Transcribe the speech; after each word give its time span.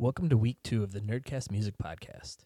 Welcome 0.00 0.30
to 0.30 0.36
week 0.38 0.56
two 0.64 0.82
of 0.82 0.92
the 0.92 1.00
Nyrdcast 1.02 1.50
Music 1.50 1.74
Podcast. 1.76 2.38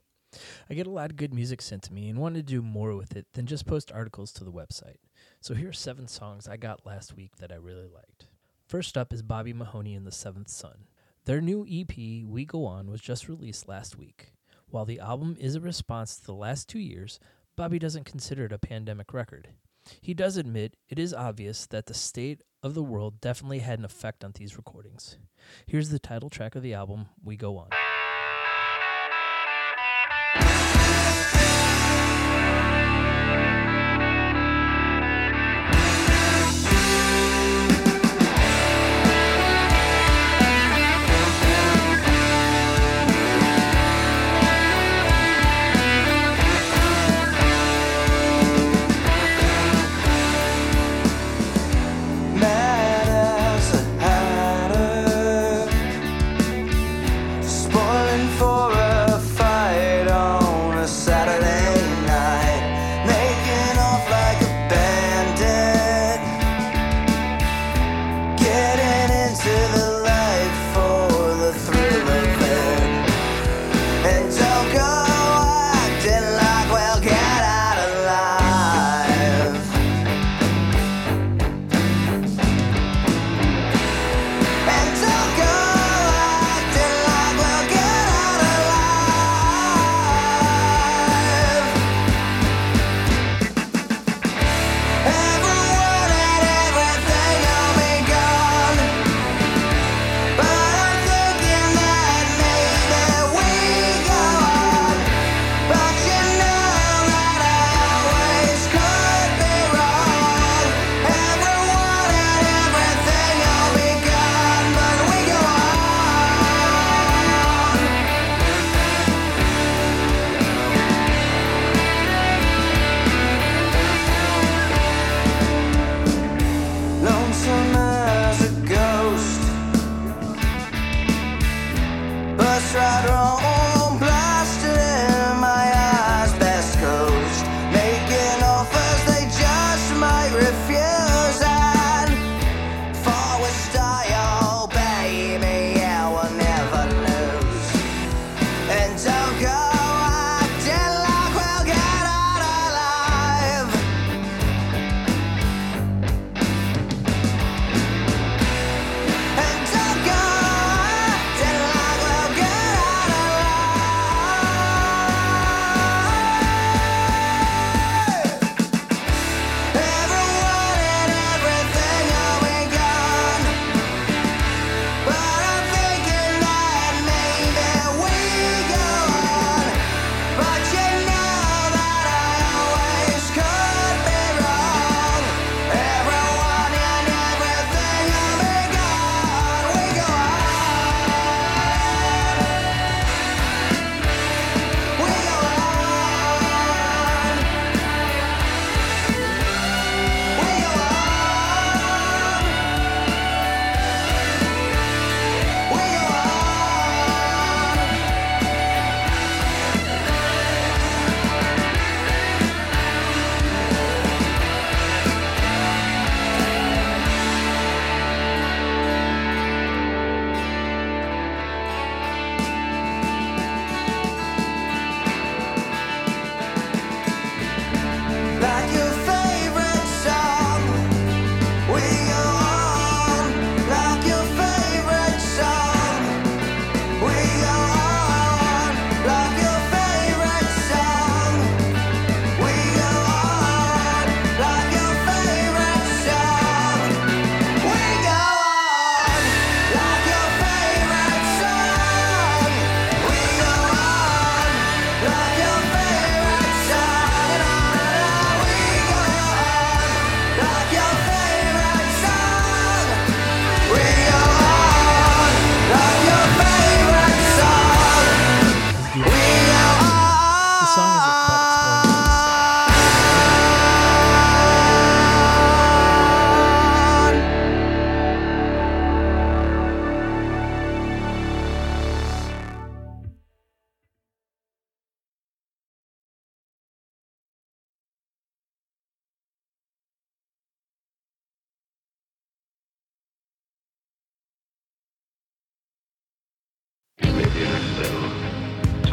I 0.68 0.74
get 0.74 0.88
a 0.88 0.90
lot 0.90 1.12
of 1.12 1.16
good 1.16 1.32
music 1.32 1.62
sent 1.62 1.84
to 1.84 1.92
me 1.92 2.08
and 2.08 2.18
want 2.18 2.34
to 2.34 2.42
do 2.42 2.60
more 2.60 2.96
with 2.96 3.14
it 3.14 3.26
than 3.34 3.46
just 3.46 3.64
post 3.64 3.92
articles 3.92 4.32
to 4.32 4.42
the 4.42 4.50
website. 4.50 4.96
So 5.40 5.54
here 5.54 5.68
are 5.68 5.72
seven 5.72 6.08
songs 6.08 6.48
I 6.48 6.56
got 6.56 6.84
last 6.84 7.14
week 7.14 7.36
that 7.36 7.52
I 7.52 7.54
really 7.54 7.86
liked. 7.86 8.26
First 8.66 8.98
up 8.98 9.12
is 9.12 9.22
Bobby 9.22 9.52
Mahoney 9.52 9.94
and 9.94 10.04
the 10.04 10.10
Seventh 10.10 10.48
Son. 10.48 10.88
Their 11.26 11.40
new 11.40 11.64
EP, 11.70 11.96
We 12.26 12.44
Go 12.44 12.66
On, 12.66 12.90
was 12.90 13.00
just 13.00 13.28
released 13.28 13.68
last 13.68 13.96
week. 13.96 14.32
While 14.68 14.84
the 14.84 14.98
album 14.98 15.36
is 15.38 15.54
a 15.54 15.60
response 15.60 16.16
to 16.16 16.26
the 16.26 16.34
last 16.34 16.68
two 16.68 16.80
years, 16.80 17.20
Bobby 17.54 17.78
doesn't 17.78 18.04
consider 18.04 18.46
it 18.46 18.52
a 18.52 18.58
pandemic 18.58 19.14
record. 19.14 19.50
He 20.00 20.12
does 20.12 20.36
admit 20.36 20.76
it 20.88 20.98
is 20.98 21.14
obvious 21.14 21.66
that 21.66 21.86
the 21.86 21.94
state 21.94 22.40
of 22.64 22.72
the 22.72 22.82
world 22.82 23.20
definitely 23.20 23.58
had 23.58 23.78
an 23.78 23.84
effect 23.84 24.24
on 24.24 24.32
these 24.32 24.56
recordings. 24.56 25.18
Here's 25.66 25.90
the 25.90 25.98
title 25.98 26.30
track 26.30 26.56
of 26.56 26.62
the 26.62 26.72
album, 26.72 27.06
We 27.22 27.36
Go 27.36 27.58
On. 27.58 27.68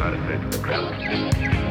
side 0.02 0.14
effect. 0.14 1.61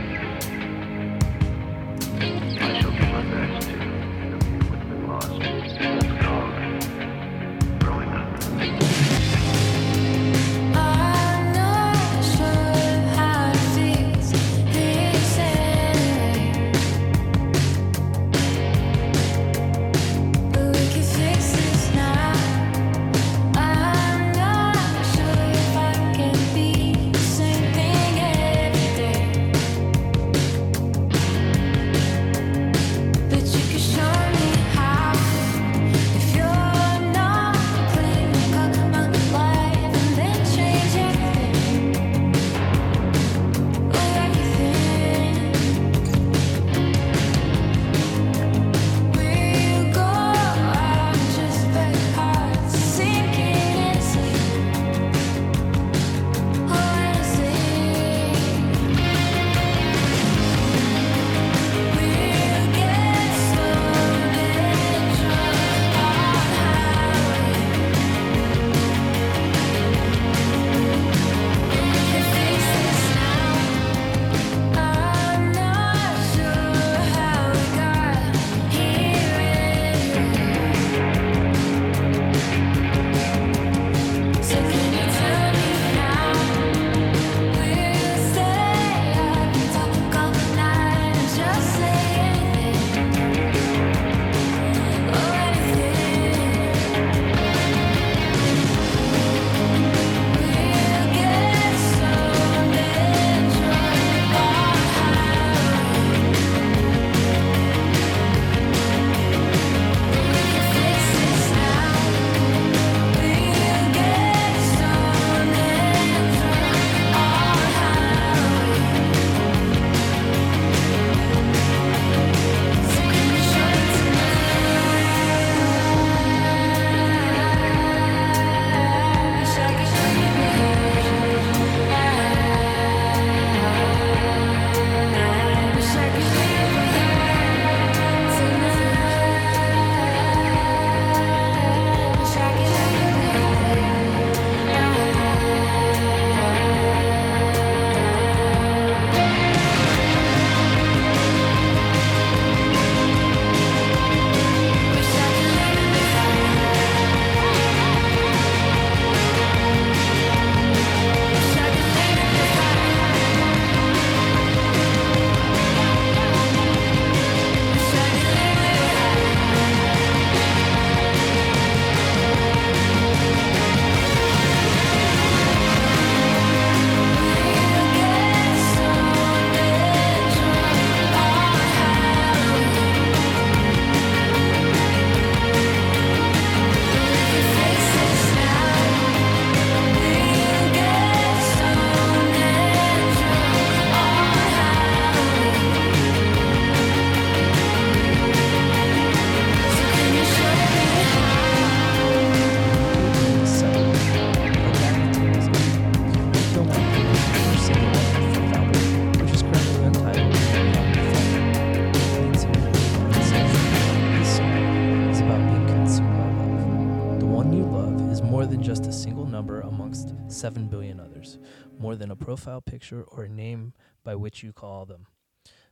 7 220.41 220.69
billion 220.69 220.99
others, 220.99 221.37
more 221.77 221.95
than 221.95 222.09
a 222.09 222.15
profile 222.15 222.61
picture 222.61 223.03
or 223.03 223.25
a 223.25 223.29
name 223.29 223.73
by 224.03 224.15
which 224.15 224.41
you 224.41 224.51
call 224.51 224.87
them. 224.87 225.05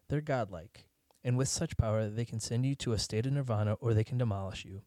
They're 0.07 0.21
godlike, 0.21 0.85
and 1.23 1.35
with 1.35 1.47
such 1.47 1.75
power, 1.75 2.07
they 2.07 2.23
can 2.23 2.39
send 2.39 2.67
you 2.67 2.75
to 2.75 2.93
a 2.93 2.99
state 2.99 3.25
of 3.25 3.33
nirvana 3.33 3.77
or 3.81 3.95
they 3.95 4.03
can 4.03 4.19
demolish 4.19 4.65
you. 4.65 4.83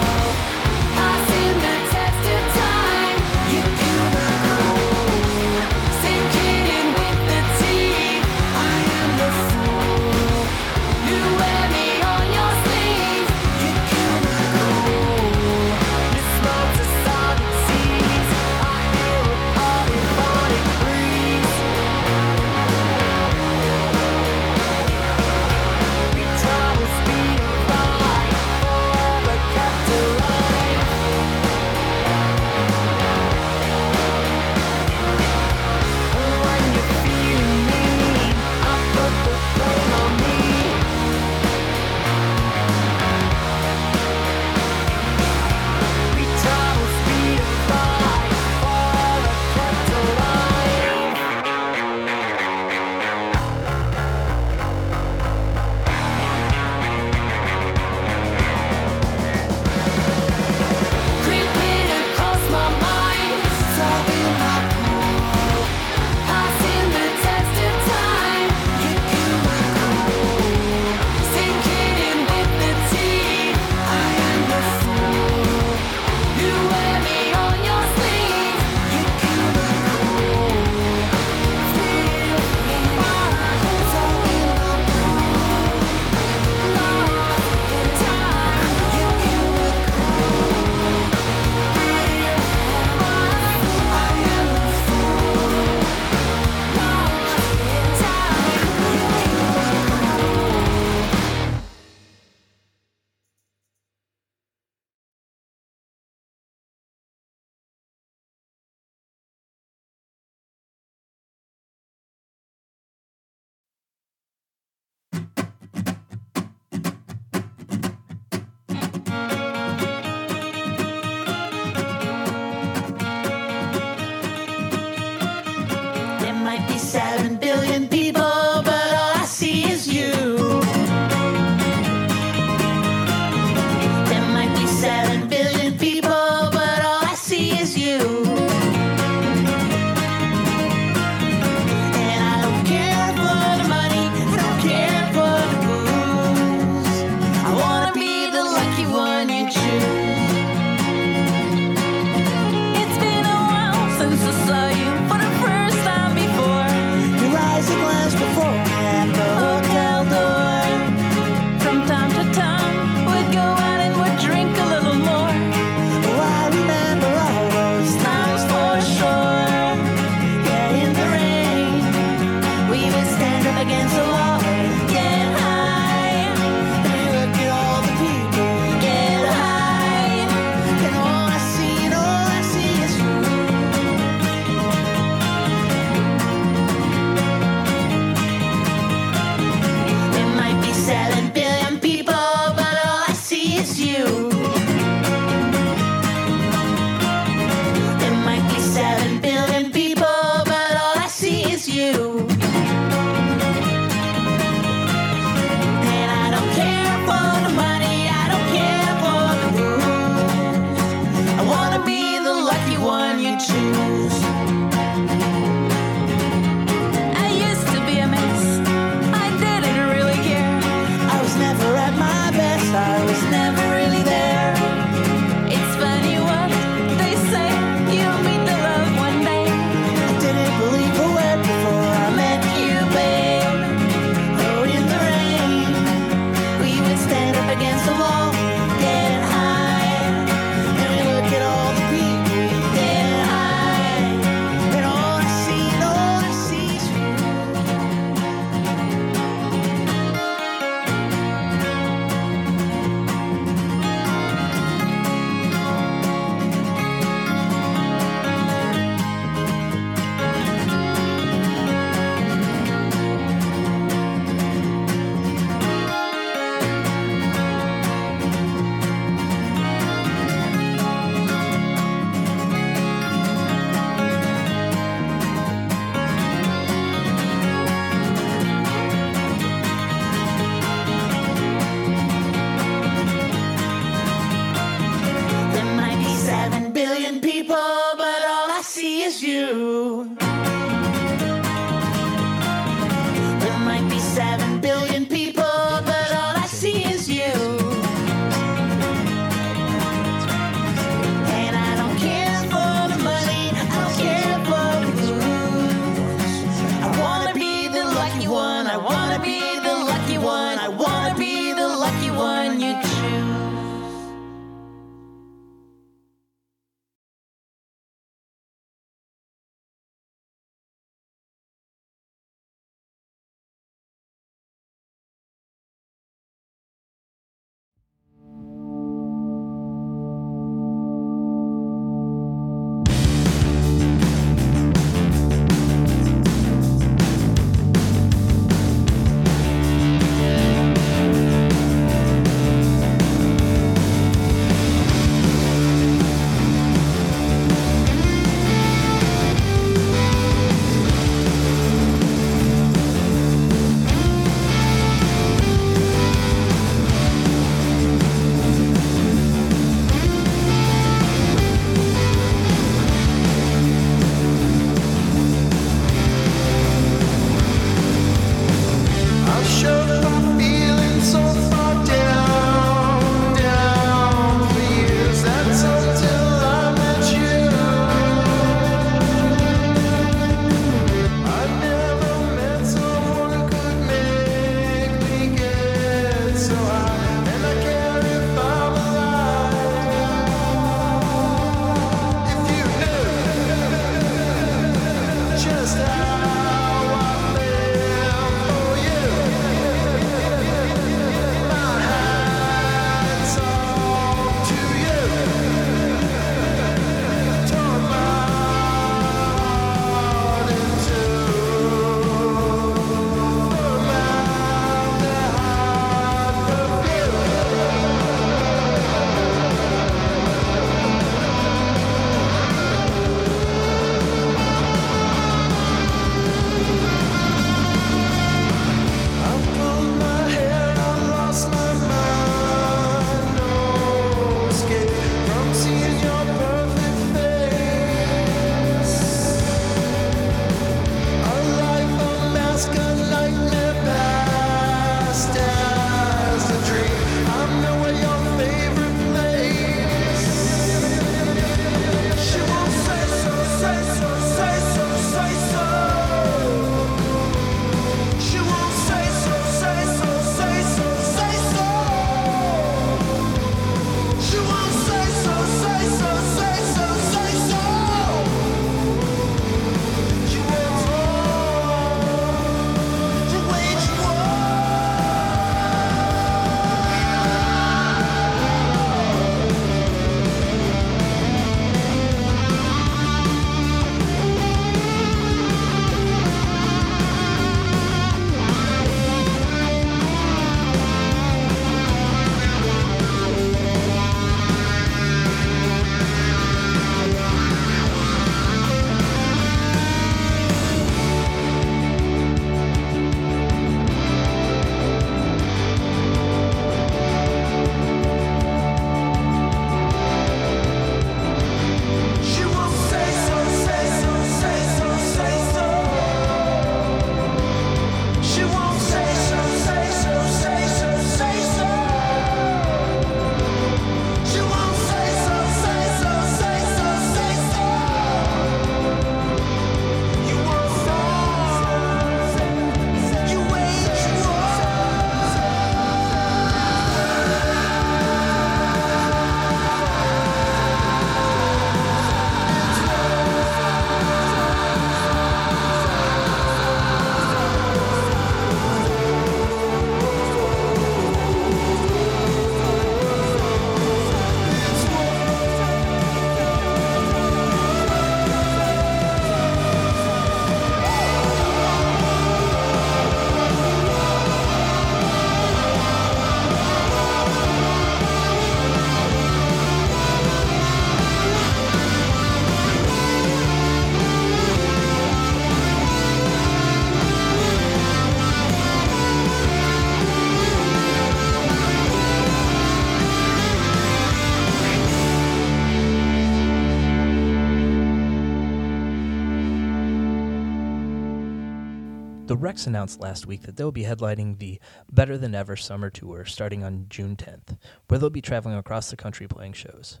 Wrecks 592.52 592.66
announced 592.66 593.00
last 593.00 593.24
week 593.24 593.44
that 593.44 593.56
they'll 593.56 593.72
be 593.72 593.84
headlining 593.84 594.36
the 594.36 594.60
Better 594.92 595.16
Than 595.16 595.34
Ever 595.34 595.56
Summer 595.56 595.88
Tour 595.88 596.26
starting 596.26 596.62
on 596.62 596.84
June 596.90 597.16
10th, 597.16 597.56
where 597.88 597.98
they'll 597.98 598.10
be 598.10 598.20
traveling 598.20 598.56
across 598.56 598.90
the 598.90 598.96
country 598.96 599.26
playing 599.26 599.54
shows. 599.54 600.00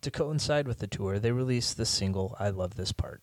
To 0.00 0.10
coincide 0.10 0.66
with 0.66 0.78
the 0.78 0.86
tour, 0.86 1.18
they 1.18 1.30
released 1.30 1.76
the 1.76 1.84
single 1.84 2.34
I 2.40 2.48
Love 2.48 2.76
This 2.76 2.90
Part. 2.90 3.20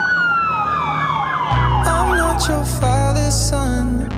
I'm 0.00 0.16
not 2.16 2.48
your 2.48 2.64
father's 2.64 3.34
son. 3.34 4.10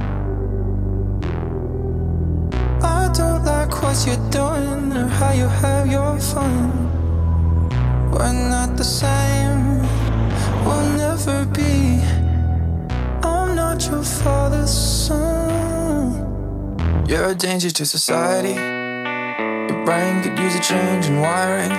I 2.84 3.10
don't 3.12 3.44
like 3.44 3.82
what 3.82 4.06
you're 4.06 4.30
doing 4.30 4.92
or 4.96 5.08
how 5.08 5.32
you 5.32 5.48
have 5.48 5.88
your 5.90 6.20
fun. 6.20 6.89
We're 8.20 8.50
not 8.50 8.76
the 8.76 8.84
same, 8.84 9.80
we'll 10.66 10.88
never 11.00 11.46
be. 11.56 12.04
I'm 13.24 13.56
not 13.56 13.80
your 13.88 14.02
father's 14.02 14.70
son. 14.70 16.12
You're 17.08 17.30
a 17.30 17.34
danger 17.34 17.70
to 17.70 17.86
society. 17.86 18.56
Your 19.70 19.80
brain 19.86 20.22
could 20.22 20.38
use 20.38 20.54
a 20.54 20.60
change 20.60 21.06
in 21.06 21.18
wiring. 21.20 21.72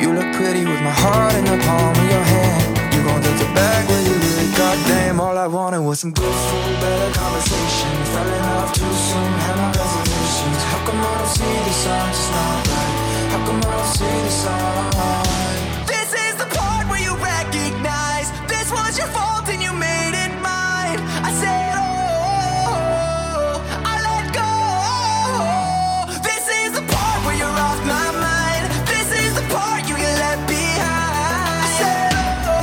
You 0.00 0.14
look 0.14 0.32
pretty 0.38 0.64
with 0.64 0.80
my 0.80 0.94
heart 0.94 1.34
in 1.34 1.44
the 1.44 1.58
palm 1.66 1.90
of 1.90 2.08
your 2.14 2.26
hand. 2.34 2.94
You 2.94 3.02
gon' 3.02 3.20
take 3.20 3.40
it 3.42 3.52
back 3.52 3.88
when 3.88 4.04
you 4.06 4.14
really 4.14 4.48
goddamn. 4.56 5.18
All 5.18 5.36
I 5.36 5.48
wanted 5.48 5.80
was 5.80 5.98
some 5.98 6.12
good 6.12 6.36
food, 6.46 6.74
better 6.78 7.18
conversation. 7.18 7.90
Fell 8.14 8.30
in 8.38 8.42
love 8.54 8.72
too 8.72 8.94
soon, 9.10 9.32
had 9.42 9.56
my 9.58 9.70
reservations. 9.74 10.62
How 10.70 10.86
come 10.86 11.00
I 11.02 11.18
don't 11.18 11.34
see 11.34 11.58
the 11.66 11.74
signs? 11.82 12.14
It's 12.14 12.30
not 12.30 12.68
right. 12.70 12.94
How 13.32 13.40
come 13.44 13.58
I 13.58 13.74
don't 13.74 13.90
see 13.98 14.18
the 14.22 14.30
signs? 14.30 15.49
I 21.22 21.32
said, 21.32 21.74
oh, 21.78 23.62
I 23.84 23.94
let 24.08 24.24
go. 24.34 24.50
This 26.22 26.44
is 26.48 26.72
the 26.72 26.82
part 26.92 27.18
where 27.24 27.36
you're 27.36 27.46
off 27.68 27.78
my 27.86 28.10
mind. 28.10 28.66
This 28.88 29.08
is 29.22 29.34
the 29.34 29.42
part 29.54 29.88
you 29.88 29.94
can 29.94 30.18
let 30.18 30.38
behind. 30.48 31.62
I 31.62 31.68
said, 31.78 32.12
oh, 32.50 32.58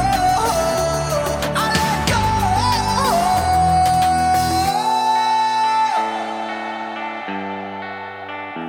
I 1.55 1.65
let 1.79 1.99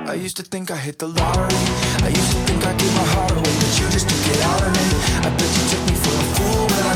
go. 0.05 0.11
I 0.11 0.15
used 0.15 0.37
to 0.37 0.43
think 0.43 0.71
I 0.71 0.77
hit 0.77 0.99
the 0.99 1.07
lottery. 1.07 1.57
I 2.03 2.07
used 2.07 2.31
to 2.31 2.37
think 2.47 2.65
I'd 2.65 2.77
gave 2.79 2.95
my 2.95 3.03
heart 3.03 3.31
away, 3.31 3.43
but 3.43 3.79
you 3.79 3.89
just 3.89 4.07
took 4.07 4.27
it 4.33 4.41
out 4.43 4.61
of 4.61 4.71
me. 4.71 4.87
I 5.27 5.29
bet 5.29 5.51
you 5.57 5.63
took 5.71 5.83
me 5.89 5.95
for 5.95 6.15
a 6.15 6.28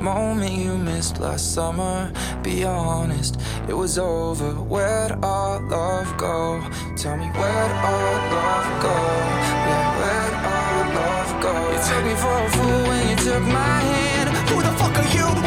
moment 0.00 0.52
you 0.52 0.76
missed 0.76 1.20
last 1.20 1.54
summer. 1.54 2.12
Be 2.42 2.64
honest, 2.64 3.40
it 3.68 3.74
was 3.74 3.98
over. 3.98 4.50
Where'd 4.52 5.12
our 5.24 5.60
love 5.68 6.16
go? 6.16 6.60
Tell 6.96 7.16
me 7.16 7.26
where'd 7.26 7.72
our 7.92 8.14
love 8.32 8.82
go? 8.82 8.96
Yeah, 9.68 9.98
where'd 10.00 10.34
our 10.54 10.94
love 10.98 11.42
go? 11.42 11.54
You 11.72 11.78
took 11.88 12.04
me 12.04 12.14
for 12.14 12.36
a 12.46 12.50
fool 12.50 12.82
when 12.88 13.08
you 13.10 13.16
took 13.16 13.42
my 13.42 13.78
hand. 13.90 14.28
Who 14.50 14.62
the 14.62 14.72
fuck 14.78 14.96
are 14.98 15.10
you 15.16 15.45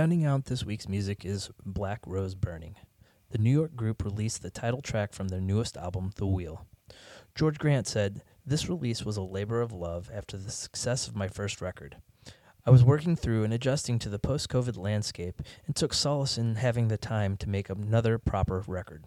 Rounding 0.00 0.24
out 0.24 0.46
this 0.46 0.64
week's 0.64 0.88
music 0.88 1.26
is 1.26 1.50
Black 1.62 2.00
Rose 2.06 2.34
Burning. 2.34 2.76
The 3.32 3.36
New 3.36 3.50
York 3.50 3.76
group 3.76 4.02
released 4.02 4.40
the 4.40 4.48
title 4.48 4.80
track 4.80 5.12
from 5.12 5.28
their 5.28 5.42
newest 5.42 5.76
album, 5.76 6.12
The 6.16 6.26
Wheel. 6.26 6.64
George 7.34 7.58
Grant 7.58 7.86
said, 7.86 8.22
This 8.46 8.66
release 8.66 9.04
was 9.04 9.18
a 9.18 9.22
labor 9.22 9.60
of 9.60 9.72
love 9.72 10.10
after 10.10 10.38
the 10.38 10.50
success 10.50 11.06
of 11.06 11.14
my 11.14 11.28
first 11.28 11.60
record. 11.60 11.98
I 12.64 12.70
was 12.70 12.82
working 12.82 13.14
through 13.14 13.44
and 13.44 13.52
adjusting 13.52 13.98
to 13.98 14.08
the 14.08 14.18
post 14.18 14.48
COVID 14.48 14.78
landscape 14.78 15.42
and 15.66 15.76
took 15.76 15.92
solace 15.92 16.38
in 16.38 16.54
having 16.54 16.88
the 16.88 16.96
time 16.96 17.36
to 17.36 17.46
make 17.50 17.68
another 17.68 18.16
proper 18.16 18.64
record. 18.66 19.04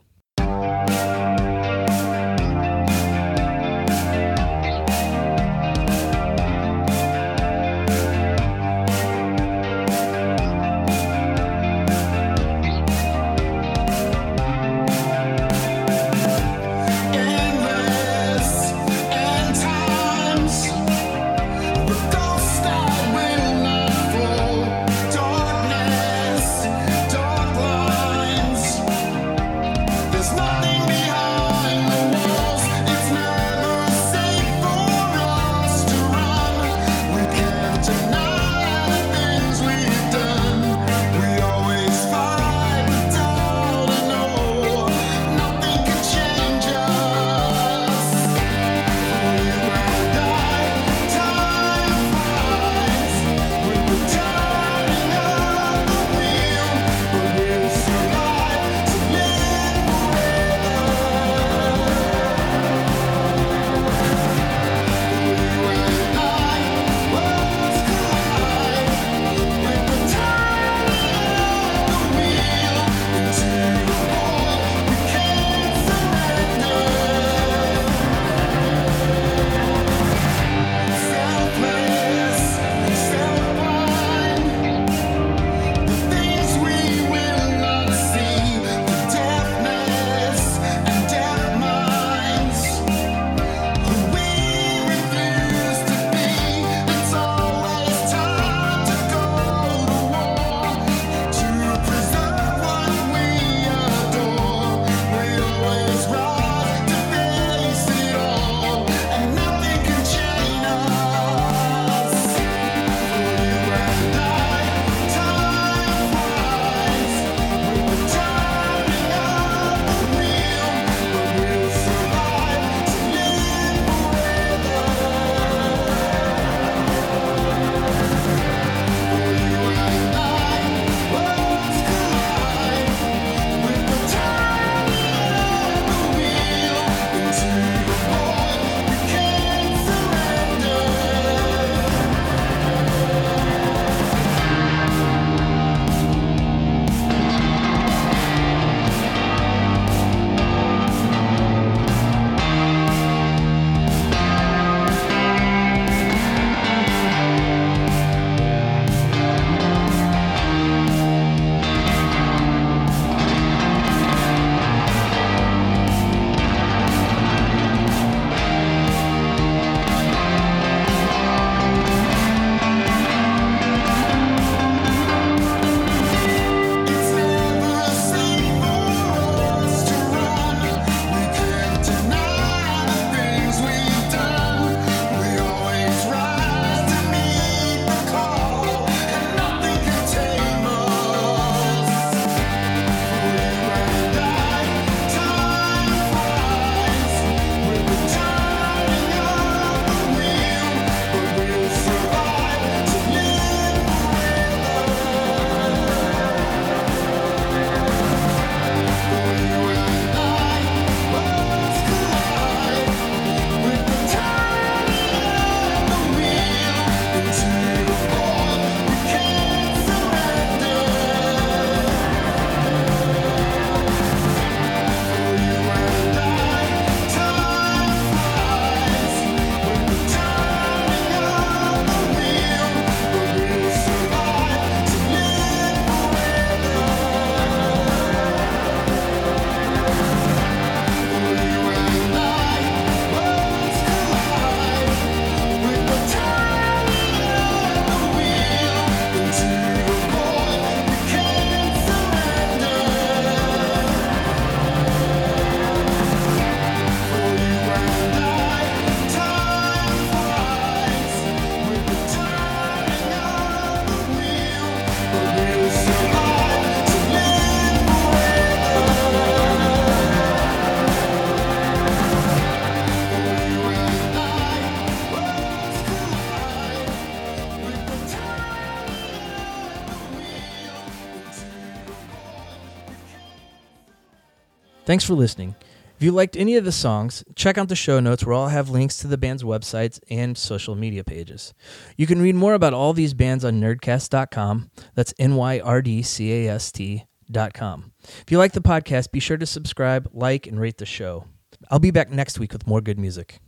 Thanks 284.93 285.05
for 285.05 285.15
listening. 285.15 285.55
If 285.97 286.03
you 286.03 286.11
liked 286.11 286.37
any 286.37 286.55
of 286.55 286.65
the 286.65 286.71
songs, 286.71 287.23
check 287.35 287.57
out 287.57 287.67
the 287.67 287.75
show 287.75 287.99
notes 287.99 288.23
where 288.23 288.35
I'll 288.35 288.49
have 288.49 288.69
links 288.69 288.99
to 288.99 289.07
the 289.07 289.17
band's 289.17 289.41
websites 289.41 289.99
and 290.07 290.37
social 290.37 290.75
media 290.75 291.03
pages. 291.03 291.51
You 291.97 292.05
can 292.05 292.21
read 292.21 292.35
more 292.35 292.53
about 292.53 292.75
all 292.75 292.93
these 292.93 293.15
bands 293.15 293.43
on 293.43 293.59
nyrdcast.com. 293.59 294.69
That's 294.93 295.11
N 295.17 295.35
Y 295.35 295.59
R 295.61 295.81
D 295.81 296.03
C 296.03 296.31
A 296.45 296.53
S 296.53 296.71
T.com. 296.71 297.91
If 298.03 298.25
you 298.29 298.37
like 298.37 298.51
the 298.51 298.61
podcast, 298.61 299.11
be 299.11 299.19
sure 299.19 299.37
to 299.37 299.47
subscribe, 299.47 300.07
like, 300.13 300.45
and 300.45 300.59
rate 300.59 300.77
the 300.77 300.85
show. 300.85 301.25
I'll 301.71 301.79
be 301.79 301.89
back 301.89 302.11
next 302.11 302.37
week 302.37 302.53
with 302.53 302.67
more 302.67 302.79
good 302.79 302.99
music. 302.99 303.39